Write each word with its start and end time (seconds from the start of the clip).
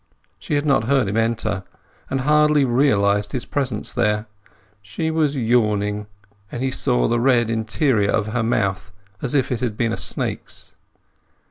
She 0.39 0.55
had 0.55 0.65
not 0.65 0.85
heard 0.85 1.07
him 1.07 1.15
enter, 1.17 1.63
and 2.09 2.21
hardly 2.21 2.65
realized 2.65 3.33
his 3.33 3.45
presence 3.45 3.93
there. 3.93 4.25
She 4.81 5.11
was 5.11 5.35
yawning, 5.37 6.07
and 6.51 6.63
he 6.63 6.71
saw 6.71 7.07
the 7.07 7.19
red 7.19 7.51
interior 7.51 8.09
of 8.09 8.25
her 8.33 8.41
mouth 8.41 8.91
as 9.21 9.35
if 9.35 9.51
it 9.51 9.59
had 9.59 9.77
been 9.77 9.93
a 9.93 9.97
snake's. 9.97 10.73